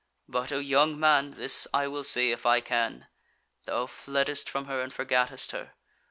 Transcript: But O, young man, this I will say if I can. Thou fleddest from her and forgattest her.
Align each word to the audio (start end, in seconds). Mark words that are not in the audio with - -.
But 0.27 0.51
O, 0.51 0.57
young 0.57 0.99
man, 0.99 1.33
this 1.35 1.67
I 1.75 1.87
will 1.87 2.03
say 2.03 2.31
if 2.31 2.43
I 2.43 2.59
can. 2.59 3.05
Thou 3.65 3.85
fleddest 3.85 4.49
from 4.49 4.65
her 4.65 4.81
and 4.81 4.91
forgattest 4.91 5.51
her. 5.51 5.73